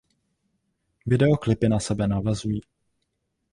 [1.05, 2.61] Videoklipy na sebe navazují.